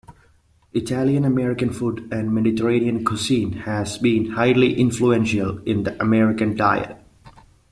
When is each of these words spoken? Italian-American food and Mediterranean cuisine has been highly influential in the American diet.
Italian-American 0.73 1.71
food 1.71 2.11
and 2.11 2.33
Mediterranean 2.33 3.05
cuisine 3.05 3.51
has 3.53 3.99
been 3.99 4.31
highly 4.31 4.73
influential 4.73 5.59
in 5.61 5.83
the 5.83 5.95
American 6.01 6.57
diet. 6.57 6.97